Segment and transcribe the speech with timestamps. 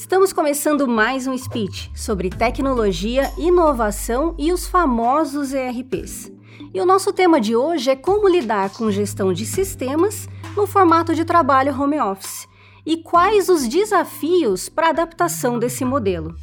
[0.00, 6.32] Estamos começando mais um speech sobre tecnologia, inovação e os famosos ERPs.
[6.72, 10.26] E o nosso tema de hoje é como lidar com gestão de sistemas
[10.56, 12.48] no formato de trabalho home office
[12.86, 16.34] e quais os desafios para a adaptação desse modelo.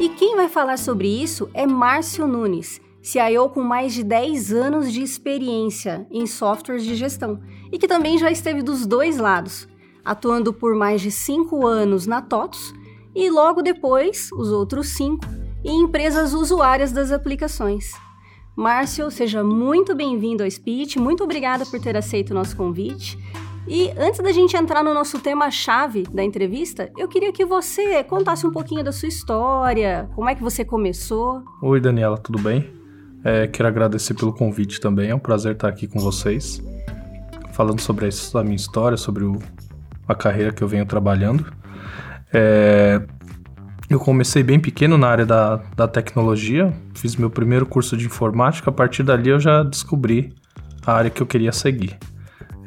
[0.00, 4.90] E quem vai falar sobre isso é Márcio Nunes, CIO com mais de 10 anos
[4.90, 7.38] de experiência em softwares de gestão
[7.70, 9.68] e que também já esteve dos dois lados,
[10.02, 12.72] atuando por mais de 5 anos na TOTS
[13.14, 15.22] e logo depois, os outros 5,
[15.62, 17.92] em empresas usuárias das aplicações.
[18.56, 23.18] Márcio, seja muito bem-vindo ao Speech, muito obrigada por ter aceito o nosso convite.
[23.68, 28.46] E antes da gente entrar no nosso tema-chave da entrevista, eu queria que você contasse
[28.46, 31.42] um pouquinho da sua história, como é que você começou.
[31.60, 32.83] Oi, Daniela, tudo bem?
[33.24, 36.62] É, quero agradecer pelo convite também, é um prazer estar aqui com vocês,
[37.54, 39.38] falando sobre a minha história, sobre o,
[40.06, 41.50] a carreira que eu venho trabalhando.
[42.34, 43.00] É,
[43.88, 48.68] eu comecei bem pequeno na área da, da tecnologia, fiz meu primeiro curso de informática,
[48.68, 50.34] a partir dali eu já descobri
[50.84, 51.96] a área que eu queria seguir.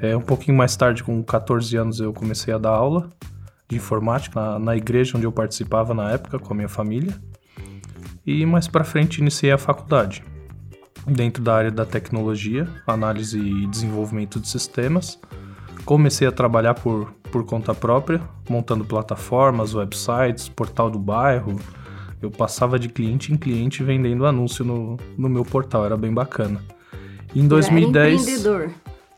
[0.01, 3.11] É, um pouquinho mais tarde, com 14 anos, eu comecei a dar aula
[3.69, 7.13] de informática na, na igreja onde eu participava na época com a minha família.
[8.25, 10.23] E mais para frente iniciei a faculdade
[11.07, 15.19] dentro da área da tecnologia, análise e desenvolvimento de sistemas.
[15.85, 21.57] Comecei a trabalhar por, por conta própria, montando plataformas, websites, portal do bairro.
[22.21, 26.61] Eu passava de cliente em cliente vendendo anúncio no, no meu portal, era bem bacana.
[27.33, 27.95] Em 2010.
[27.95, 28.71] Era empreendedor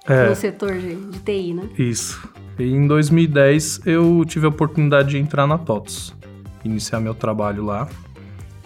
[0.06, 1.70] é, no setor de, de TI, né?
[1.78, 2.30] Isso.
[2.58, 6.14] E em 2010 eu tive a oportunidade de entrar na TOTS,
[6.64, 7.88] iniciar meu trabalho lá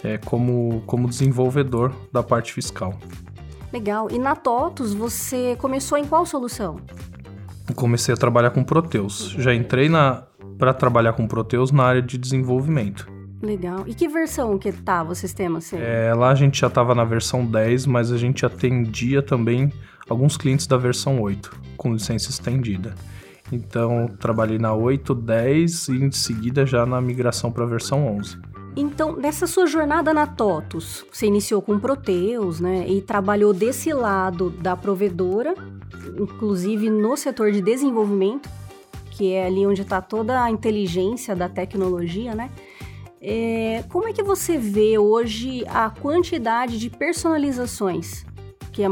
[0.04, 2.94] é, como, como desenvolvedor da parte fiscal.
[3.72, 4.08] Legal.
[4.10, 6.76] E na TOTUS você começou em qual solução?
[7.74, 9.34] Comecei a trabalhar com Proteus.
[9.38, 10.24] Já entrei na
[10.58, 13.10] para trabalhar com Proteus na área de desenvolvimento.
[13.42, 13.84] Legal.
[13.86, 15.58] E que versão que estava o sistema?
[15.58, 15.76] Assim?
[15.76, 19.72] É, lá a gente já estava na versão 10, mas a gente atendia também
[20.08, 22.94] alguns clientes da versão 8, com licença estendida.
[23.52, 28.38] Então, trabalhei na 8, 10 e em seguida já na migração para a versão 11.
[28.76, 32.86] Então, nessa sua jornada na TOTUS, você iniciou com Proteus, né?
[32.88, 35.54] E trabalhou desse lado da provedora,
[36.18, 38.48] inclusive no setor de desenvolvimento,
[39.12, 42.50] que é ali onde está toda a inteligência da tecnologia, né?
[43.20, 48.26] É, como é que você vê hoje a quantidade de personalizações?
[48.72, 48.82] Que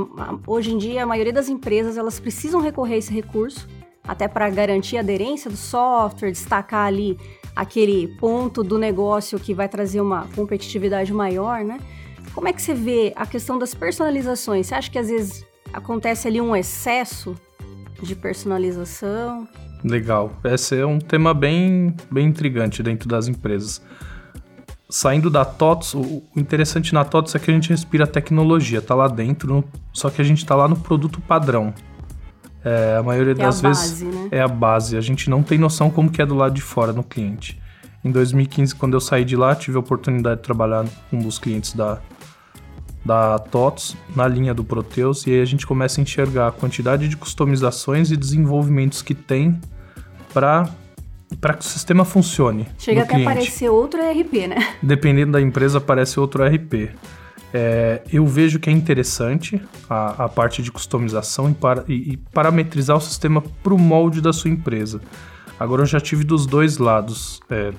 [0.46, 3.68] hoje em dia a maioria das empresas elas precisam recorrer a esse recurso,
[4.04, 7.18] até para garantir a aderência do software, destacar ali
[7.54, 11.78] aquele ponto do negócio que vai trazer uma competitividade maior, né?
[12.34, 14.66] Como é que você vê a questão das personalizações?
[14.66, 17.34] Você acha que às vezes acontece ali um excesso
[18.02, 19.46] de personalização?
[19.84, 20.32] Legal.
[20.44, 23.82] Esse é um tema bem, bem intrigante dentro das empresas.
[24.88, 29.08] Saindo da TOTS, o interessante na TOTS é que a gente respira tecnologia, tá lá
[29.08, 31.72] dentro, só que a gente tá lá no produto padrão.
[32.64, 34.28] É, a maioria é das a vezes base, né?
[34.30, 34.96] é a base.
[34.96, 37.60] A gente não tem noção como que é do lado de fora no cliente.
[38.04, 41.38] Em 2015, quando eu saí de lá, tive a oportunidade de trabalhar com um dos
[41.38, 42.00] clientes da,
[43.04, 47.08] da TOTS na linha do Proteus e aí a gente começa a enxergar a quantidade
[47.08, 49.60] de customizações e desenvolvimentos que tem
[50.32, 50.68] para
[51.40, 52.68] para que o sistema funcione.
[52.78, 53.30] Chega até cliente.
[53.30, 54.74] aparecer outro ERP, né?
[54.82, 56.90] Dependendo da empresa, aparece outro ERP.
[57.54, 62.16] É, eu vejo que é interessante a, a parte de customização e, para, e, e
[62.16, 65.00] parametrizar o sistema para o molde da sua empresa.
[65.60, 67.40] Agora eu já tive dos dois lados.
[67.50, 67.72] É,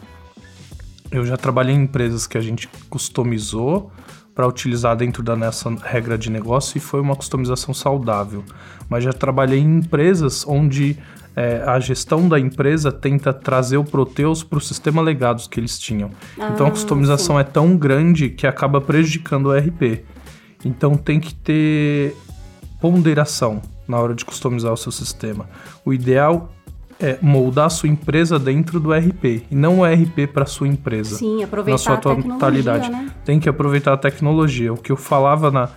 [1.12, 3.92] eu já trabalhei em empresas que a gente customizou
[4.34, 8.44] para utilizar dentro da nossa regra de negócio e foi uma customização saudável.
[8.90, 10.98] Mas já trabalhei em empresas onde
[11.36, 15.80] é, a gestão da empresa tenta trazer o Proteus para o sistema legados que eles
[15.80, 16.12] tinham.
[16.40, 17.42] Ah, então a customização sim.
[17.42, 20.04] é tão grande que acaba prejudicando o RP.
[20.64, 22.16] Então tem que ter
[22.80, 25.50] ponderação na hora de customizar o seu sistema.
[25.84, 26.52] O ideal
[27.00, 31.18] é moldar a sua empresa dentro do RP e não o RP para sua empresa.
[31.18, 32.90] Sim, aproveitar na sua a totalidade.
[32.90, 33.10] Né?
[33.26, 34.72] Tem que aproveitar a tecnologia.
[34.72, 35.68] O que eu falava na,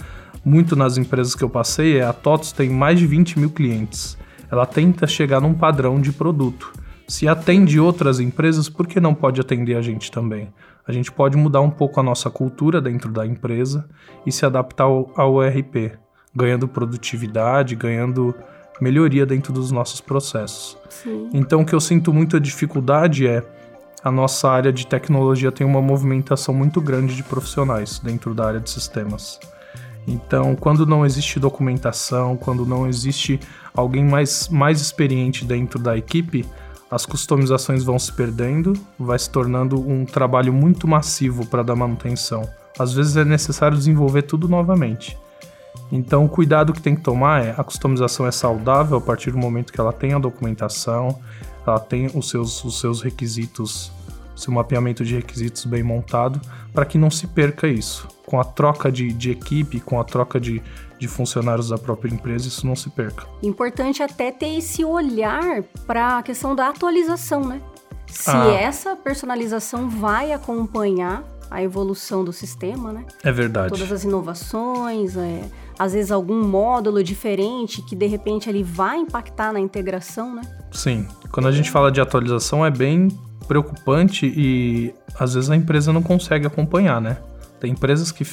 [0.44, 4.18] muito nas empresas que eu passei é a TOTOS tem mais de 20 mil clientes
[4.50, 6.72] ela tenta chegar num padrão de produto.
[7.08, 10.52] Se atende outras empresas, por que não pode atender a gente também?
[10.86, 13.88] A gente pode mudar um pouco a nossa cultura dentro da empresa
[14.24, 15.92] e se adaptar ao, ao ERP,
[16.34, 18.34] ganhando produtividade, ganhando
[18.80, 20.76] melhoria dentro dos nossos processos.
[20.88, 21.30] Sim.
[21.32, 23.42] Então, o que eu sinto muita dificuldade é
[24.04, 28.60] a nossa área de tecnologia tem uma movimentação muito grande de profissionais dentro da área
[28.60, 29.40] de sistemas.
[30.06, 33.40] Então, quando não existe documentação, quando não existe
[33.74, 36.46] alguém mais, mais experiente dentro da equipe,
[36.90, 42.48] as customizações vão se perdendo, vai se tornando um trabalho muito massivo para dar manutenção.
[42.78, 45.18] Às vezes é necessário desenvolver tudo novamente.
[45.90, 49.38] Então, o cuidado que tem que tomar é a customização é saudável a partir do
[49.38, 51.20] momento que ela tem a documentação,
[51.66, 53.90] ela tem os seus, os seus requisitos,
[54.34, 56.40] seu mapeamento de requisitos bem montado,
[56.72, 58.06] para que não se perca isso.
[58.26, 60.60] Com a troca de, de equipe, com a troca de,
[60.98, 63.26] de funcionários da própria empresa, isso não se perca.
[63.42, 67.62] Importante até ter esse olhar para a questão da atualização, né?
[68.06, 68.52] Se ah.
[68.52, 73.04] essa personalização vai acompanhar a evolução do sistema, né?
[73.22, 73.70] É verdade.
[73.70, 79.52] Todas as inovações, é, às vezes algum módulo diferente que de repente ele vai impactar
[79.52, 80.42] na integração, né?
[80.72, 81.06] Sim.
[81.30, 83.08] Quando a gente fala de atualização é bem
[83.46, 87.18] preocupante e às vezes a empresa não consegue acompanhar, né?
[87.60, 88.24] Tem empresas que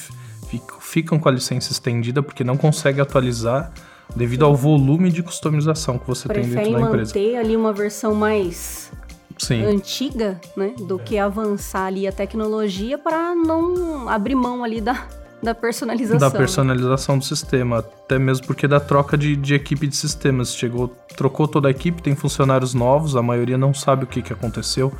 [0.80, 3.72] ficam com a licença estendida porque não consegue atualizar
[4.14, 7.14] devido ao volume de customização que você Preferem tem dentro da empresa.
[7.14, 8.92] manter ali uma versão mais
[9.38, 9.64] Sim.
[9.64, 15.06] antiga, né, do que avançar ali a tecnologia para não abrir mão ali da,
[15.42, 16.18] da personalização.
[16.18, 20.54] Da personalização do sistema, até mesmo porque da troca de, de equipe de sistemas.
[20.54, 24.32] Chegou, trocou toda a equipe, tem funcionários novos, a maioria não sabe o que, que
[24.32, 24.92] aconteceu,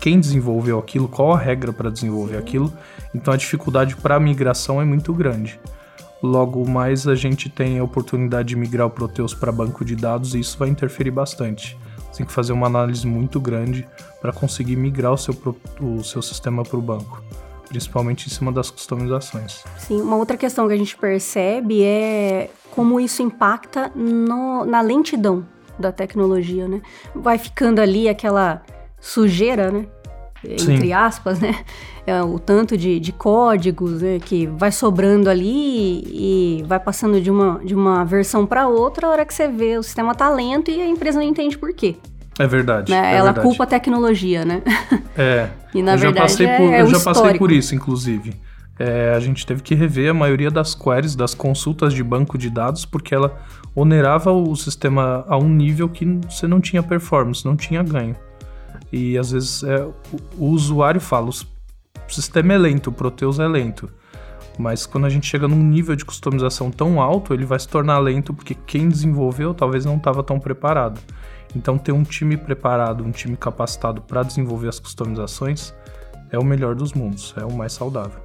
[0.00, 2.72] quem desenvolveu aquilo, qual a regra para desenvolver aquilo.
[3.16, 5.58] Então a dificuldade para migração é muito grande.
[6.22, 10.34] Logo mais a gente tem a oportunidade de migrar o Proteus para banco de dados
[10.34, 11.78] e isso vai interferir bastante.
[11.96, 13.86] Você tem que fazer uma análise muito grande
[14.20, 15.34] para conseguir migrar o seu,
[15.80, 17.22] o seu sistema para o banco
[17.68, 19.64] principalmente em cima das customizações.
[19.76, 25.44] Sim, uma outra questão que a gente percebe é como isso impacta no, na lentidão
[25.76, 26.80] da tecnologia, né?
[27.12, 28.62] Vai ficando ali aquela
[29.00, 29.86] sujeira, né?
[30.44, 30.92] Entre Sim.
[30.92, 31.54] aspas, né?
[32.06, 34.20] É, o tanto de, de códigos né?
[34.20, 39.10] que vai sobrando ali e vai passando de uma, de uma versão para outra, a
[39.10, 41.96] hora que você vê o sistema tá lento e a empresa não entende por quê.
[42.38, 42.92] É verdade.
[42.92, 43.14] Né?
[43.14, 43.46] É Ela verdade.
[43.46, 44.62] culpa a tecnologia, né?
[45.16, 45.48] É.
[45.74, 47.22] e na eu verdade já passei é, por, é Eu já histórico.
[47.22, 48.34] passei por isso, inclusive.
[48.78, 52.50] É, a gente teve que rever a maioria das queries, das consultas de banco de
[52.50, 53.40] dados, porque ela
[53.74, 58.14] onerava o sistema a um nível que você não tinha performance, não tinha ganho.
[58.96, 59.94] E às vezes é, o,
[60.38, 61.32] o usuário fala, o
[62.08, 63.90] sistema é lento, o Proteus é lento.
[64.58, 67.98] Mas quando a gente chega num nível de customização tão alto, ele vai se tornar
[67.98, 71.00] lento porque quem desenvolveu talvez não estava tão preparado.
[71.54, 75.74] Então, ter um time preparado, um time capacitado para desenvolver as customizações
[76.30, 78.20] é o melhor dos mundos, é o mais saudável.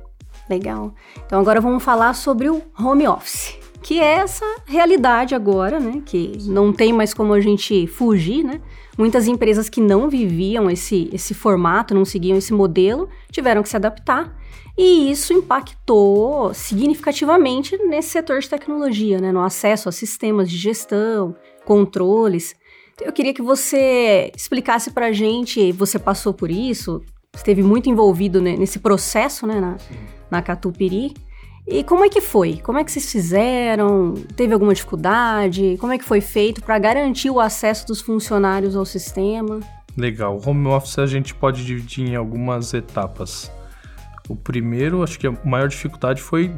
[0.50, 0.94] Legal.
[1.26, 6.02] Então, agora vamos falar sobre o home office, que é essa realidade agora, né?
[6.06, 8.62] Que não tem mais como a gente fugir, né?
[8.98, 13.76] Muitas empresas que não viviam esse, esse formato, não seguiam esse modelo, tiveram que se
[13.76, 14.38] adaptar.
[14.78, 19.32] E isso impactou significativamente nesse setor de tecnologia, né?
[19.32, 21.36] No acesso a sistemas de gestão,
[21.66, 22.56] controles.
[23.02, 27.02] Eu queria que você explicasse pra gente, você passou por isso,
[27.36, 29.78] esteve muito envolvido nesse processo, né, na,
[30.30, 31.14] na Catupiri.
[31.68, 32.58] E como é que foi?
[32.58, 34.14] Como é que vocês fizeram?
[34.36, 35.78] Teve alguma dificuldade?
[35.80, 39.60] Como é que foi feito para garantir o acesso dos funcionários ao sistema?
[39.96, 40.42] Legal.
[40.46, 43.52] Home office a gente pode dividir em algumas etapas.
[44.28, 46.52] O primeiro, acho que a maior dificuldade foi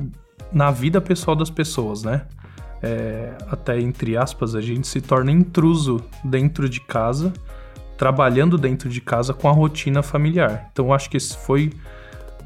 [0.52, 2.26] na vida pessoal das pessoas, né?
[2.84, 7.32] é, até entre aspas, a gente se torna intruso dentro de casa,
[7.98, 10.70] trabalhando dentro de casa com a rotina familiar.
[10.74, 11.72] Então acho que esse foi,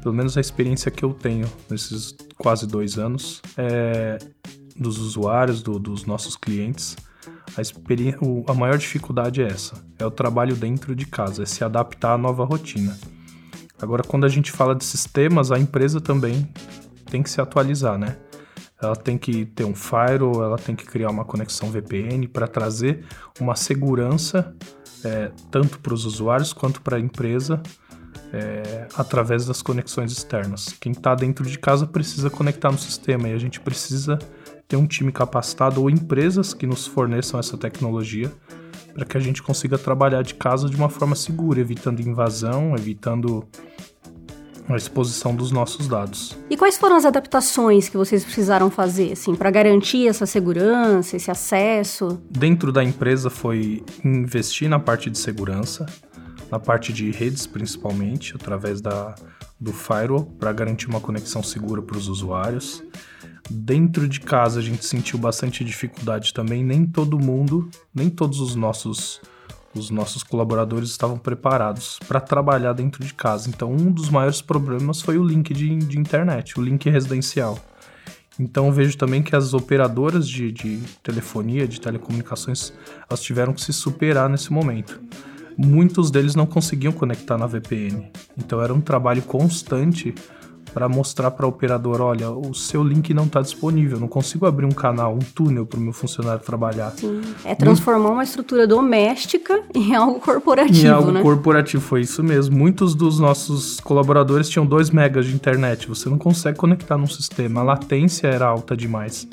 [0.02, 4.18] pelo menos a experiência que eu tenho nesses quase dois anos, é,
[4.76, 6.96] dos usuários, do, dos nossos clientes.
[7.56, 12.14] A, a maior dificuldade é essa, é o trabalho dentro de casa, é se adaptar
[12.14, 12.96] à nova rotina.
[13.80, 16.48] Agora, quando a gente fala de sistemas, a empresa também
[17.10, 18.16] tem que se atualizar, né?
[18.80, 23.04] ela tem que ter um firewall, ela tem que criar uma conexão VPN para trazer
[23.40, 24.54] uma segurança
[25.04, 27.60] é, tanto para os usuários quanto para a empresa
[28.32, 30.74] é, através das conexões externas.
[30.80, 34.18] Quem está dentro de casa precisa conectar no sistema e a gente precisa
[34.66, 38.30] ter um time capacitado ou empresas que nos forneçam essa tecnologia
[38.92, 43.46] para que a gente consiga trabalhar de casa de uma forma segura, evitando invasão, evitando
[44.68, 46.36] a exposição dos nossos dados.
[46.50, 51.30] E quais foram as adaptações que vocês precisaram fazer, assim, para garantir essa segurança, esse
[51.30, 52.20] acesso?
[52.28, 55.86] Dentro da empresa foi investir na parte de segurança,
[56.50, 59.14] na parte de redes principalmente, através da,
[59.58, 62.82] do firewall, para garantir uma conexão segura para os usuários.
[63.50, 68.54] Dentro de casa a gente sentiu bastante dificuldade também, nem todo mundo, nem todos os
[68.54, 69.20] nossos
[69.74, 73.48] os nossos colaboradores estavam preparados para trabalhar dentro de casa.
[73.48, 77.58] Então, um dos maiores problemas foi o link de, de internet, o link residencial.
[78.38, 82.72] Então vejo também que as operadoras de, de telefonia, de telecomunicações,
[83.08, 85.00] elas tiveram que se superar nesse momento.
[85.58, 88.12] Muitos deles não conseguiam conectar na VPN.
[88.38, 90.14] Então era um trabalho constante
[90.72, 94.66] para mostrar para a operadora, olha, o seu link não está disponível, não consigo abrir
[94.66, 96.92] um canal, um túnel para o meu funcionário trabalhar.
[96.92, 101.22] Sim, é transformar uma estrutura doméstica em algo corporativo, Em algo né?
[101.22, 102.56] corporativo, foi isso mesmo.
[102.56, 107.60] Muitos dos nossos colaboradores tinham 2 megas de internet, você não consegue conectar num sistema,
[107.60, 109.26] a latência era alta demais.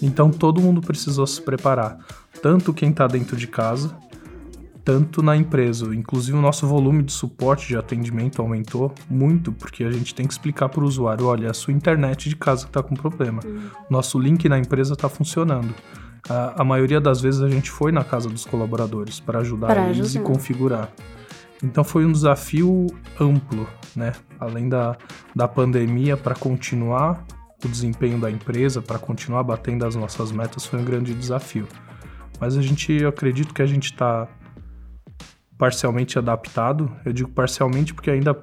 [0.00, 1.98] Então todo mundo precisou se preparar,
[2.42, 3.96] tanto quem está dentro de casa,
[4.84, 5.94] tanto na empresa.
[5.94, 10.32] Inclusive, o nosso volume de suporte de atendimento aumentou muito, porque a gente tem que
[10.32, 13.40] explicar para o usuário: olha, a sua internet de casa que está com problema.
[13.44, 13.62] Uhum.
[13.90, 15.74] Nosso link na empresa está funcionando.
[16.28, 19.88] A, a, maioria das vezes a gente foi na casa dos colaboradores para ajudar Pra
[19.88, 20.20] eles ajudar.
[20.20, 20.92] e configurar.
[21.62, 22.86] Então foi um desafio
[23.20, 24.12] amplo, né?
[24.38, 24.96] Além da,
[25.34, 27.24] da pandemia, para continuar
[27.64, 31.66] o desempenho da empresa, para continuar batendo as nossas metas, foi um grande desafio.
[32.40, 34.28] Mas a gente, eu acredito que a gente está
[35.62, 36.90] parcialmente adaptado.
[37.04, 38.34] Eu digo parcialmente porque ainda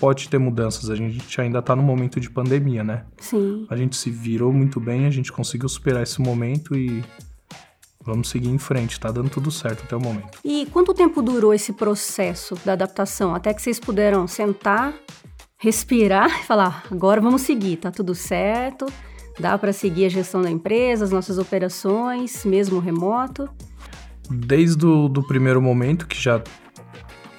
[0.00, 0.88] pode ter mudanças.
[0.88, 3.04] A gente ainda está no momento de pandemia, né?
[3.18, 3.66] Sim.
[3.68, 7.04] A gente se virou muito bem, a gente conseguiu superar esse momento e
[8.02, 8.98] vamos seguir em frente.
[8.98, 10.38] Tá dando tudo certo até o momento.
[10.42, 13.34] E quanto tempo durou esse processo da adaptação?
[13.34, 14.94] Até que vocês puderam sentar,
[15.58, 18.86] respirar e falar: agora vamos seguir, tá tudo certo.
[19.38, 23.46] Dá para seguir a gestão da empresa, as nossas operações, mesmo remoto.
[24.30, 26.42] Desde o do primeiro momento, que já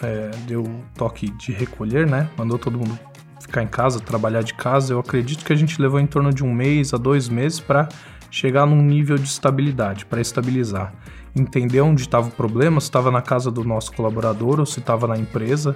[0.02, 0.64] é, deu
[0.96, 2.30] toque de recolher, né?
[2.38, 2.98] Mandou todo mundo
[3.40, 4.94] ficar em casa, trabalhar de casa.
[4.94, 7.88] Eu acredito que a gente levou em torno de um mês a dois meses para
[8.30, 10.94] chegar num nível de estabilidade, para estabilizar.
[11.36, 15.08] Entender onde estava o problema, se estava na casa do nosso colaborador ou se estava
[15.08, 15.76] na empresa.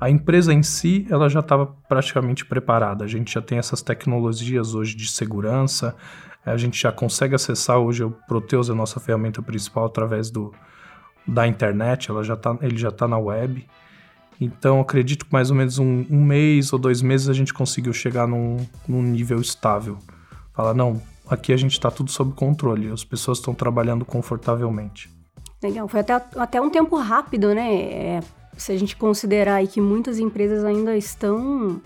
[0.00, 3.04] A empresa em si, ela já estava praticamente preparada.
[3.04, 5.94] A gente já tem essas tecnologias hoje de segurança,
[6.50, 10.52] a gente já consegue acessar hoje o Proteus, a nossa ferramenta principal, através do,
[11.26, 13.66] da internet, ela já tá, ele já está na web.
[14.40, 17.92] Então, acredito que mais ou menos um, um, mês ou dois meses a gente conseguiu
[17.92, 19.98] chegar num, num nível estável.
[20.52, 25.10] Falar, não, aqui a gente está tudo sob controle, as pessoas estão trabalhando confortavelmente.
[25.62, 27.74] Legal, foi até, até um tempo rápido, né?
[27.74, 28.20] É,
[28.56, 31.80] se a gente considerar aí que muitas empresas ainda estão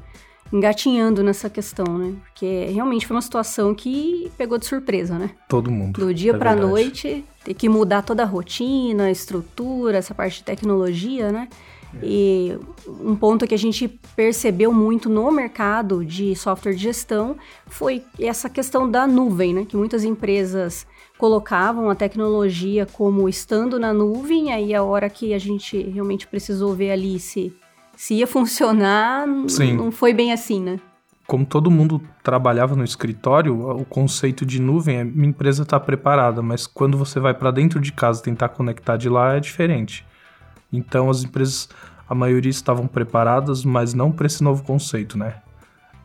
[0.53, 2.15] engatinhando nessa questão, né?
[2.25, 5.31] Porque realmente foi uma situação que pegou de surpresa, né?
[5.49, 6.01] Todo mundo.
[6.01, 10.39] Do dia é para noite, ter que mudar toda a rotina, a estrutura, essa parte
[10.39, 11.49] de tecnologia, né?
[11.95, 11.99] É.
[12.03, 17.37] E um ponto que a gente percebeu muito no mercado de software de gestão
[17.67, 19.67] foi essa questão da nuvem, né?
[19.67, 20.87] Que muitas empresas
[21.19, 26.75] colocavam a tecnologia como estando na nuvem, aí a hora que a gente realmente precisou
[26.75, 27.53] ver ali se
[27.99, 29.77] se ia funcionar, Sim.
[29.77, 30.79] não foi bem assim, né?
[31.27, 36.41] Como todo mundo trabalhava no escritório, o conceito de nuvem é minha empresa está preparada,
[36.41, 40.07] mas quando você vai para dentro de casa tentar conectar de lá é diferente.
[40.73, 41.69] Então as empresas,
[42.09, 45.43] a maioria estavam preparadas, mas não para esse novo conceito, né?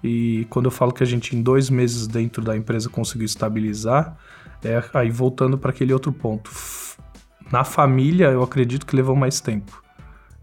[0.03, 4.17] E quando eu falo que a gente em dois meses dentro da empresa conseguiu estabilizar,
[4.63, 6.49] é aí voltando para aquele outro ponto.
[7.51, 9.82] Na família, eu acredito que levou mais tempo.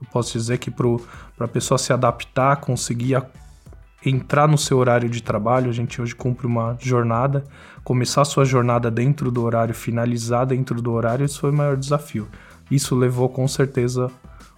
[0.01, 3.27] Eu posso dizer que para a pessoa se adaptar, conseguir a,
[4.05, 7.45] entrar no seu horário de trabalho, a gente hoje cumpre uma jornada,
[7.85, 11.77] começar a sua jornada dentro do horário, finalizar dentro do horário, isso foi o maior
[11.77, 12.29] desafio.
[12.71, 14.11] Isso levou com certeza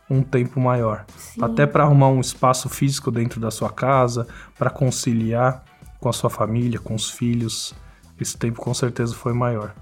[0.09, 1.05] um tempo maior.
[1.17, 1.43] Sim.
[1.43, 4.27] Até para arrumar um espaço físico dentro da sua casa,
[4.59, 5.65] para conciliar
[5.99, 7.75] com a sua família, com os filhos,
[8.21, 9.75] esse tempo com certeza foi maior.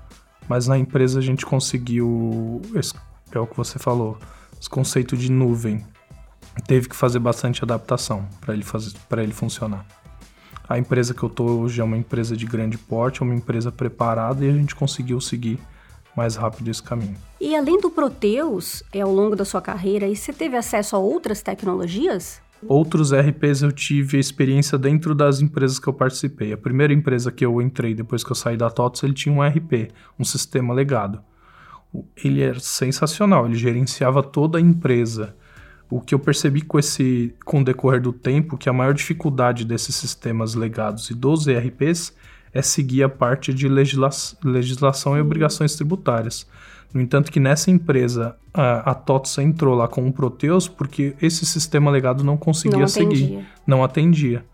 [0.48, 2.60] Mas na empresa a gente conseguiu,
[3.32, 4.18] é o que você falou,
[4.60, 5.84] esse conceito de nuvem.
[6.66, 9.86] Teve que fazer bastante adaptação para ele, fazer, ele funcionar.
[10.68, 13.72] A empresa que eu tô hoje é uma empresa de grande porte, é uma empresa
[13.72, 15.58] preparada e a gente conseguiu seguir
[16.14, 17.16] mais rápido esse caminho.
[17.40, 20.98] E além do Proteus, é, ao longo da sua carreira, e você teve acesso a
[20.98, 22.40] outras tecnologias?
[22.68, 26.52] Outros RPs eu tive experiência dentro das empresas que eu participei.
[26.52, 29.42] A primeira empresa que eu entrei depois que eu saí da TOTS, ele tinha um
[29.42, 31.22] RP, um sistema legado.
[32.16, 35.34] Ele era sensacional, ele gerenciava toda a empresa.
[35.90, 39.64] O que eu percebi com esse com o decorrer do tempo, que a maior dificuldade
[39.64, 42.14] desses sistemas legados e dos ERPs
[42.52, 44.10] é seguir a parte de legisla
[44.44, 46.46] legislação e obrigações tributárias.
[46.92, 51.46] No entanto, que nessa empresa a, a TOTS entrou lá com o Proteus porque esse
[51.46, 54.44] sistema legado não conseguia não seguir, não atendia.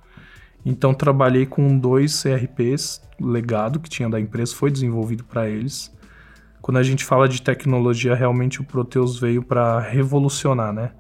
[0.65, 5.95] Então trabalhei com dois ERPs legado que tinha da empresa, foi desenvolvido para eles.
[6.67, 10.91] Quando a gente fala de tecnologia, realmente o Proteus veio para revolucionar, né?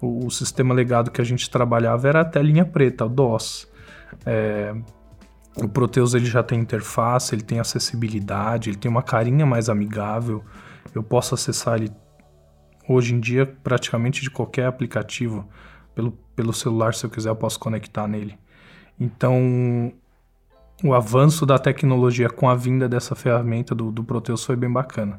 [0.00, 3.66] O, o, sistema legado que a gente trabalhava era até linha preta, o DOS.
[4.24, 4.72] É,
[5.56, 10.44] O Proteus ele já tem interface, ele tem acessibilidade, ele tem uma carinha mais amigável.
[10.94, 11.90] Eu posso acessar ele
[12.88, 15.48] hoje em dia praticamente de qualquer aplicativo.
[15.96, 18.38] Pelo, pelo celular, se eu quiser, eu posso conectar nele.
[19.00, 19.92] Então,
[20.82, 25.18] o avanço da tecnologia com a vinda dessa ferramenta do, do Proteus foi bem bacana.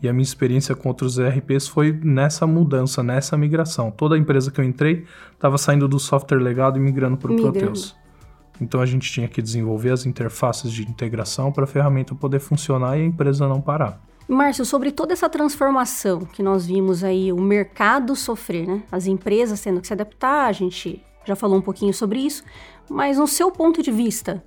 [0.00, 3.90] E a minha experiência com outros ERPs foi nessa mudança, nessa migração.
[3.90, 7.36] Toda a empresa que eu entrei estava saindo do software legado e migrando para o
[7.36, 7.96] Proteus.
[8.60, 12.96] Então a gente tinha que desenvolver as interfaces de integração para a ferramenta poder funcionar
[12.96, 14.00] e a empresa não parar.
[14.28, 18.82] Márcio, sobre toda essa transformação que nós vimos aí, o mercado sofrer, né?
[18.92, 22.44] As empresas tendo que se adaptar, a gente já falou um pouquinho sobre isso,
[22.90, 24.42] mas no seu ponto de vista,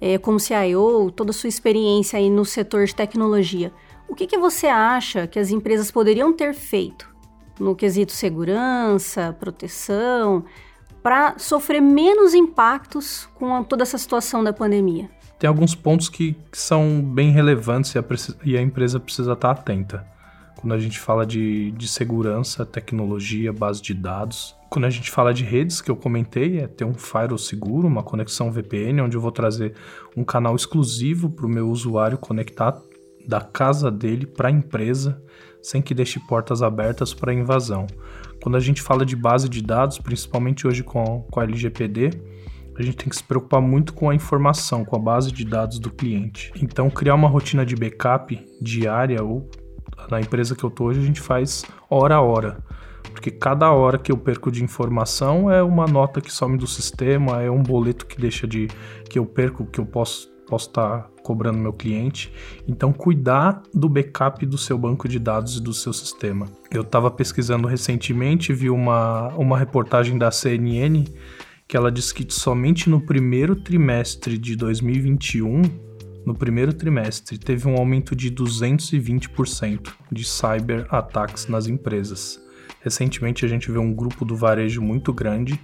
[0.00, 3.72] é, como CIO, toda a sua experiência aí no setor de tecnologia,
[4.08, 7.08] o que, que você acha que as empresas poderiam ter feito
[7.58, 10.44] no quesito segurança, proteção,
[11.02, 15.10] para sofrer menos impactos com toda essa situação da pandemia?
[15.40, 18.04] tem alguns pontos que, que são bem relevantes e a,
[18.44, 20.06] e a, empresa precisa estar atenta.
[20.60, 24.54] Quando a gente fala de, de segurança, tecnologia, base de dados.
[24.70, 28.04] Quando a gente fala de redes, que eu comentei, é ter um firewall seguro, uma
[28.04, 29.74] conexão VPN, onde eu vou trazer
[30.16, 32.80] um canal exclusivo para o meu usuário conectar
[33.26, 35.20] da casa dele para a empresa,
[35.60, 37.84] sem que deixe portas abertas para invasão.
[38.40, 42.10] Quando a gente fala de base de dados, principalmente hoje com, a LGPD,
[42.78, 45.80] a gente tem que se preocupar muito com a informação, com a base de dados
[45.80, 46.52] do cliente.
[46.62, 49.50] Então, criar uma rotina de backup diária ou
[50.08, 52.62] na empresa que eu tô hoje a gente faz hora a hora.
[53.12, 57.42] Porque cada hora que eu perco de informação é uma nota que some do sistema,
[57.42, 58.68] é um boleto que deixa de
[59.08, 62.32] que eu perco, que eu posso posso estar tá cobrando meu cliente.
[62.66, 66.48] Então, cuidar do backup do seu banco de dados e do seu sistema.
[66.72, 71.04] Eu estava pesquisando recentemente, vi uma, uma reportagem da CNN
[71.68, 75.62] que ela diz que somente no primeiro trimestre de 2021,
[76.26, 82.42] no primeiro trimestre, teve um aumento de 220% de cyber ataques nas empresas.
[82.80, 85.60] Recentemente a gente vê um grupo do varejo muito grande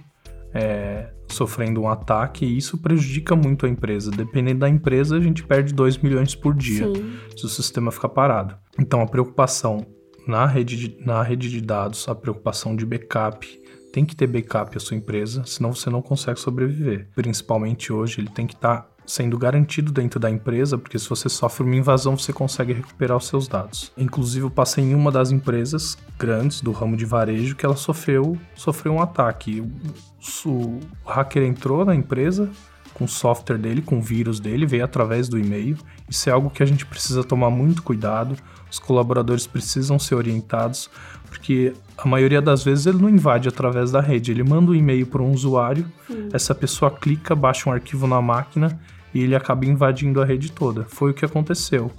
[0.53, 4.11] é, sofrendo um ataque e isso prejudica muito a empresa.
[4.11, 7.13] Dependendo da empresa, a gente perde 2 milhões por dia Sim.
[7.35, 8.55] se o sistema ficar parado.
[8.79, 9.85] Então a preocupação
[10.27, 13.47] na rede de, na rede de dados, a preocupação de backup,
[13.93, 17.09] tem que ter backup a sua empresa, senão você não consegue sobreviver.
[17.15, 21.29] Principalmente hoje, ele tem que estar tá sendo garantido dentro da empresa, porque se você
[21.29, 23.91] sofre uma invasão, você consegue recuperar os seus dados.
[23.97, 28.37] Inclusive, eu passei em uma das empresas grandes do ramo de varejo que ela sofreu,
[28.53, 29.61] sofreu um ataque.
[29.61, 32.49] O, o hacker entrou na empresa
[32.93, 35.77] com o software dele, com o vírus dele, veio através do e-mail.
[36.09, 38.35] Isso é algo que a gente precisa tomar muito cuidado.
[38.69, 40.89] Os colaboradores precisam ser orientados,
[41.29, 45.05] porque a maioria das vezes ele não invade através da rede, ele manda um e-mail
[45.07, 46.27] para um usuário, Sim.
[46.33, 48.77] essa pessoa clica, baixa um arquivo na máquina
[49.13, 50.85] e ele acaba invadindo a rede toda.
[50.85, 51.91] Foi o que aconteceu.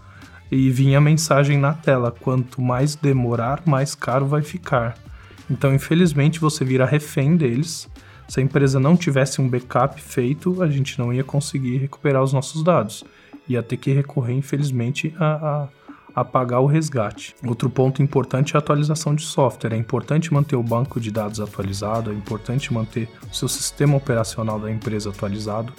[0.51, 4.97] E vinha a mensagem na tela: quanto mais demorar, mais caro vai ficar.
[5.51, 7.89] Então, infelizmente, você vira refém deles.
[8.29, 12.33] Se a empresa não tivesse um backup feito, a gente não ia conseguir recuperar os
[12.33, 13.05] nossos dados.
[13.49, 15.69] Ia ter que recorrer, infelizmente, a, a
[16.21, 17.35] a pagar o resgate.
[17.47, 19.73] Outro ponto importante é a atualização de software.
[19.73, 24.59] É importante manter o banco de dados atualizado, é importante manter o seu sistema operacional
[24.59, 25.73] da empresa atualizado.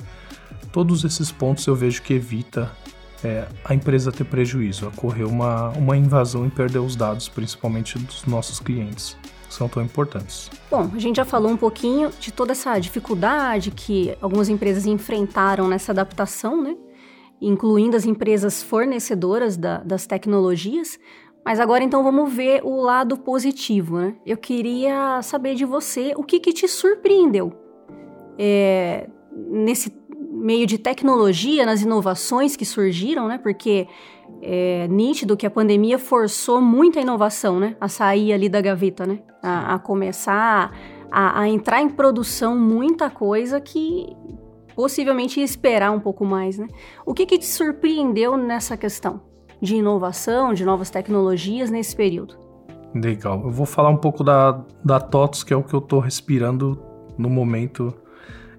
[0.71, 2.71] Todos esses pontos eu vejo que evita
[3.23, 8.25] é, a empresa ter prejuízo, ocorrer uma, uma invasão e perder os dados, principalmente dos
[8.25, 9.17] nossos clientes
[9.49, 10.49] são tão importantes.
[10.69, 15.67] Bom, a gente já falou um pouquinho de toda essa dificuldade que algumas empresas enfrentaram
[15.67, 16.75] nessa adaptação, né?
[17.41, 20.99] incluindo as empresas fornecedoras da, das tecnologias.
[21.43, 24.15] Mas agora então vamos ver o lado positivo, né?
[24.25, 27.53] Eu queria saber de você o que, que te surpreendeu
[28.37, 29.89] é, nesse
[30.39, 33.37] meio de tecnologia, nas inovações que surgiram, né?
[33.37, 33.87] Porque
[34.41, 37.75] é nítido que a pandemia forçou muita inovação, né?
[37.79, 39.19] A sair ali da gaveta, né?
[39.43, 40.71] A, a começar
[41.11, 44.15] a, a entrar em produção muita coisa que
[44.75, 46.67] possivelmente esperar um pouco mais, né?
[47.05, 49.21] O que, que te surpreendeu nessa questão
[49.61, 52.37] de inovação, de novas tecnologias nesse período?
[52.95, 53.41] Legal.
[53.43, 56.81] Eu vou falar um pouco da, da TOTOS, que é o que eu estou respirando
[57.17, 57.93] no momento.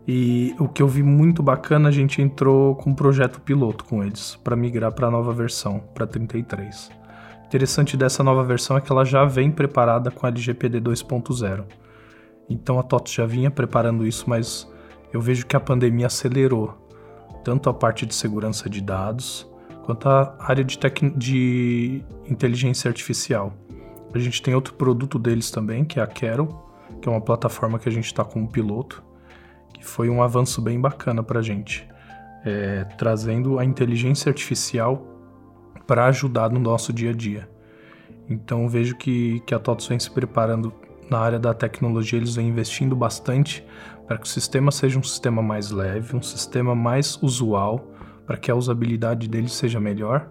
[0.09, 4.03] E o que eu vi muito bacana, a gente entrou com um projeto piloto com
[4.03, 6.91] eles para migrar para a nova versão, para 33.
[7.47, 11.65] Interessante dessa nova versão é que ela já vem preparada com a LGPD 2.0.
[12.49, 14.71] Então a TOTOS já vinha preparando isso, mas
[15.13, 16.77] eu vejo que a pandemia acelerou
[17.45, 19.49] tanto a parte de segurança de dados
[19.85, 20.79] quanto a área de,
[21.17, 23.53] de inteligência artificial.
[24.13, 27.79] A gente tem outro produto deles também, que é a Carol, que é uma plataforma
[27.79, 29.03] que a gente está com um piloto,
[29.81, 31.89] foi um avanço bem bacana para a gente.
[32.45, 35.07] é, trazendo a inteligência artificial
[35.87, 37.49] para ajudar no nosso dia a dia.
[38.29, 40.73] Então vejo que, que a TOTS vem se preparando
[41.11, 43.67] na área da tecnologia, eles vêm investindo bastante
[44.07, 47.91] para que o sistema seja um sistema mais leve, um sistema mais usual,
[48.27, 50.29] para que a usabilidade dele seja melhor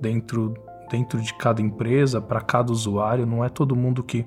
[0.00, 0.54] dentro,
[0.90, 3.24] dentro de cada empresa, para cada usuário.
[3.26, 4.26] Não é todo mundo que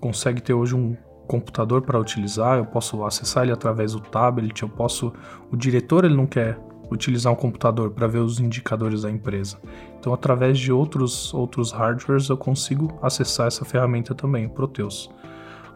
[0.00, 0.96] consegue ter hoje um
[1.26, 5.12] computador para utilizar, eu posso acessar ele através do tablet, eu posso.
[5.50, 6.58] O diretor ele não quer
[6.90, 9.58] utilizar um computador para ver os indicadores da empresa.
[9.98, 15.10] Então, através de outros, outros hardwares, eu consigo acessar essa ferramenta também, o Proteus.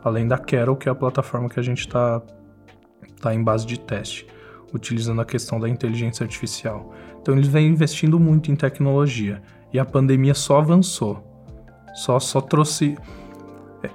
[0.05, 2.23] Além da Carol, que é a plataforma que a gente está
[3.21, 4.27] tá em base de teste,
[4.73, 6.93] utilizando a questão da inteligência artificial.
[7.21, 11.25] Então, eles vêm investindo muito em tecnologia e a pandemia só avançou.
[11.95, 12.97] Só, só trouxe.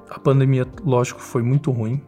[0.10, 2.02] A pandemia, lógico, foi muito ruim,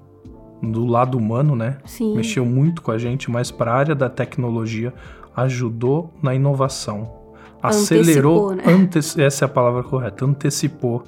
[0.62, 1.78] do lado humano, né?
[1.86, 2.16] Sim.
[2.16, 4.94] Mexeu muito com a gente, mas para a área da tecnologia
[5.36, 7.24] ajudou na inovação.
[7.62, 9.28] Acelerou, Antecipou, né?
[9.28, 11.04] essa é a palavra correta, antecipou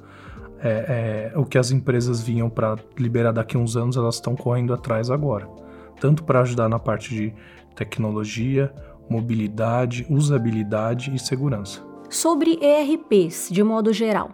[0.60, 4.36] é, é, o que as empresas vinham para liberar daqui a uns anos, elas estão
[4.36, 5.48] correndo atrás agora.
[6.00, 7.34] Tanto para ajudar na parte de
[7.76, 8.74] tecnologia,
[9.10, 11.82] mobilidade, usabilidade e segurança.
[12.10, 14.32] Sobre ERPs, de modo geral,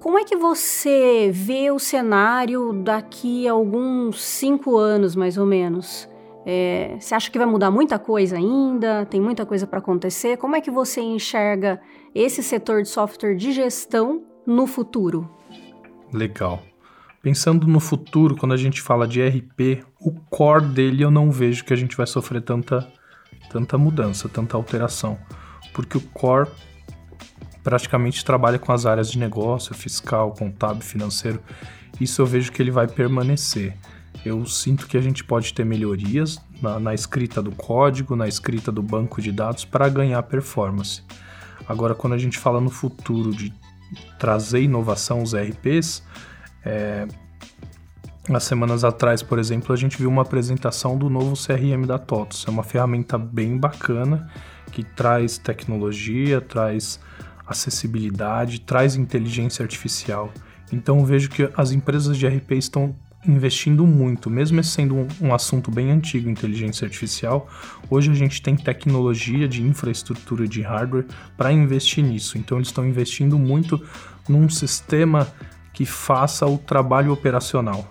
[0.00, 6.08] como é que você vê o cenário daqui a alguns cinco anos, mais ou menos?
[6.46, 9.04] É, você acha que vai mudar muita coisa ainda?
[9.04, 10.38] Tem muita coisa para acontecer?
[10.38, 11.80] Como é que você enxerga
[12.14, 15.28] esse setor de software de gestão no futuro?
[16.12, 16.62] Legal.
[17.22, 21.62] Pensando no futuro, quando a gente fala de RP, o core dele eu não vejo
[21.62, 22.90] que a gente vai sofrer tanta,
[23.50, 25.18] tanta mudança, tanta alteração.
[25.74, 26.48] Porque o core
[27.62, 31.40] praticamente trabalha com as áreas de negócio, fiscal, contábil, financeiro.
[32.00, 33.76] Isso eu vejo que ele vai permanecer.
[34.24, 38.70] Eu sinto que a gente pode ter melhorias na, na escrita do código, na escrita
[38.70, 41.02] do banco de dados para ganhar performance.
[41.66, 43.52] Agora, quando a gente fala no futuro de
[44.18, 46.02] trazer inovação aos RPs,
[46.64, 47.06] é,
[48.40, 52.44] semanas atrás, por exemplo, a gente viu uma apresentação do novo CRM da TOTOS.
[52.46, 54.30] É uma ferramenta bem bacana
[54.70, 57.00] que traz tecnologia, traz
[57.50, 60.32] acessibilidade, traz inteligência artificial.
[60.72, 62.94] Então vejo que as empresas de RP estão
[63.26, 67.48] investindo muito, mesmo sendo um, um, assunto bem antigo, inteligência artificial,
[67.90, 71.04] hoje a gente tem tecnologia de infraestrutura de hardware
[71.36, 72.38] para investir nisso.
[72.38, 73.82] Então eles estão investindo muito
[74.28, 75.28] num sistema
[75.74, 77.90] que faça o trabalho operacional,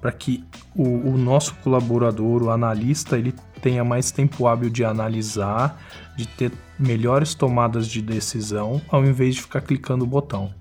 [0.00, 0.42] para que
[0.74, 5.80] o, o nosso colaborador, o analista, ele tenha mais tempo hábil de analisar,
[6.16, 10.52] de ter melhores tomadas de decisão ao invés de ficar clicando o botão.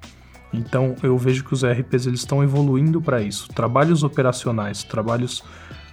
[0.53, 3.47] Então eu vejo que os ERPs eles estão evoluindo para isso.
[3.49, 5.43] Trabalhos operacionais, trabalhos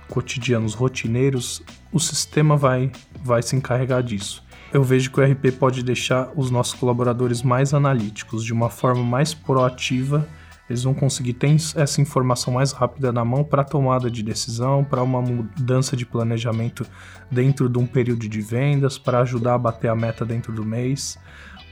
[0.08, 4.44] cotidianos, rotineiros, o sistema vai, vai se encarregar disso.
[4.72, 9.02] Eu vejo que o ERP pode deixar os nossos colaboradores mais analíticos, de uma forma
[9.02, 10.28] mais proativa
[10.70, 15.02] eles vão conseguir ter essa informação mais rápida na mão para tomada de decisão, para
[15.02, 16.86] uma mudança de planejamento
[17.28, 21.18] dentro de um período de vendas, para ajudar a bater a meta dentro do mês,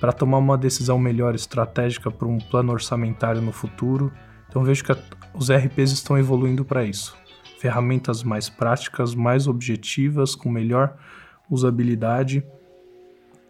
[0.00, 4.12] para tomar uma decisão melhor estratégica para um plano orçamentário no futuro.
[4.48, 4.92] Então vejo que
[5.32, 7.16] os RPs estão evoluindo para isso.
[7.60, 10.96] Ferramentas mais práticas, mais objetivas, com melhor
[11.48, 12.44] usabilidade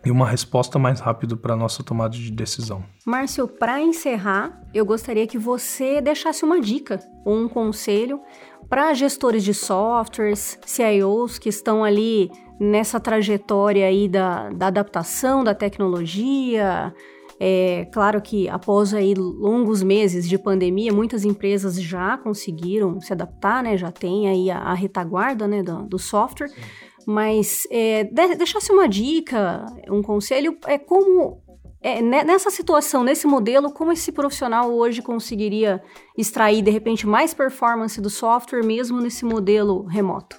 [0.04, 2.84] e uma resposta mais rápida para a nossa tomada de decisão.
[3.04, 8.20] Márcio, para encerrar, eu gostaria que você deixasse uma dica ou um conselho
[8.68, 12.30] para gestores de softwares, CIOs que estão ali
[12.60, 16.94] nessa trajetória aí da, da adaptação da tecnologia.
[17.40, 23.62] É claro que após aí longos meses de pandemia, muitas empresas já conseguiram se adaptar,
[23.62, 23.76] né?
[23.76, 26.48] Já tem aí a, a retaguarda né, do, do software.
[26.48, 31.42] Sim mas é, de, deixasse uma dica, um conselho, é como
[31.80, 35.82] é, nessa situação, nesse modelo, como esse profissional hoje conseguiria
[36.18, 40.36] extrair de repente mais performance do software mesmo nesse modelo remoto?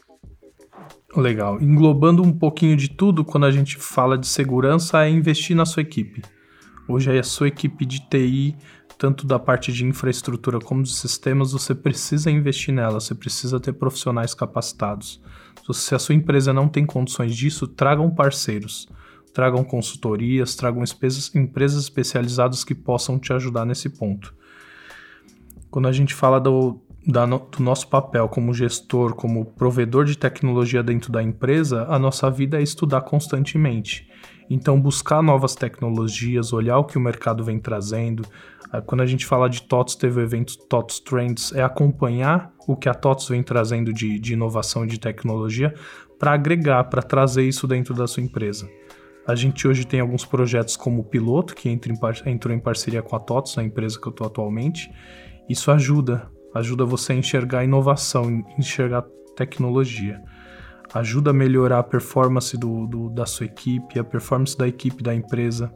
[1.17, 1.59] Legal.
[1.59, 5.81] Englobando um pouquinho de tudo, quando a gente fala de segurança, é investir na sua
[5.81, 6.21] equipe.
[6.87, 8.55] Hoje a sua equipe de TI,
[8.95, 13.73] tanto da parte de infraestrutura como dos sistemas, você precisa investir nela, você precisa ter
[13.73, 15.19] profissionais capacitados.
[15.73, 18.87] Se a sua empresa não tem condições disso, tragam parceiros,
[19.33, 20.83] tragam consultorias, tragam
[21.35, 24.33] empresas especializadas que possam te ajudar nesse ponto.
[25.69, 30.81] Quando a gente fala do, da, do nosso papel como gestor, como provedor de tecnologia
[30.81, 34.09] dentro da empresa, a nossa vida é estudar constantemente.
[34.49, 38.23] Então, buscar novas tecnologias, olhar o que o mercado vem trazendo,
[38.85, 42.87] quando a gente fala de TOTS, teve o evento TOTS Trends, é acompanhar o que
[42.87, 45.73] a TOTS vem trazendo de, de inovação e de tecnologia
[46.19, 48.69] para agregar, para trazer isso dentro da sua empresa.
[49.27, 53.01] A gente hoje tem alguns projetos como o Piloto, que entra em entrou em parceria
[53.01, 54.91] com a TOTOS, a empresa que eu estou atualmente.
[55.47, 59.03] Isso ajuda, ajuda você a enxergar inovação, enxergar
[59.35, 60.21] tecnologia.
[60.93, 65.13] Ajuda a melhorar a performance do, do, da sua equipe, a performance da equipe da
[65.13, 65.71] empresa.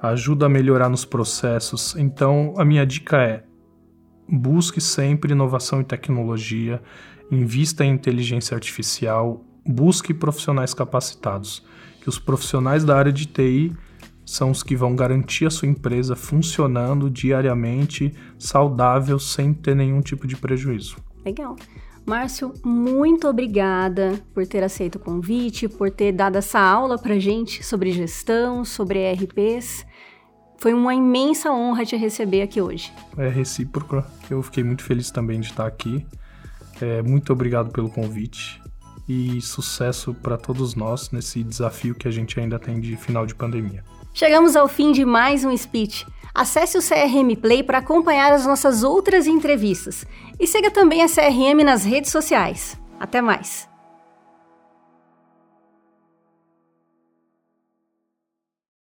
[0.00, 1.94] Ajuda a melhorar nos processos.
[1.96, 3.44] Então, a minha dica é:
[4.28, 6.82] busque sempre inovação e tecnologia,
[7.30, 11.64] invista em inteligência artificial, busque profissionais capacitados
[12.06, 13.76] que os profissionais da área de TI
[14.24, 20.24] são os que vão garantir a sua empresa funcionando diariamente, saudável, sem ter nenhum tipo
[20.24, 20.98] de prejuízo.
[21.24, 21.56] Legal.
[22.06, 27.64] Márcio, muito obrigada por ter aceito o convite, por ter dado essa aula para gente
[27.64, 29.84] sobre gestão, sobre ERPs.
[30.56, 32.92] Foi uma imensa honra te receber aqui hoje.
[33.18, 34.04] É recíproco.
[34.30, 36.06] Eu fiquei muito feliz também de estar aqui.
[36.80, 38.62] É, muito obrigado pelo convite
[39.08, 43.34] e sucesso para todos nós nesse desafio que a gente ainda tem de final de
[43.34, 43.82] pandemia.
[44.18, 46.06] Chegamos ao fim de mais um speech.
[46.34, 50.06] Acesse o CRM Play para acompanhar as nossas outras entrevistas
[50.40, 52.80] e siga também a CRM nas redes sociais.
[52.98, 53.68] Até mais!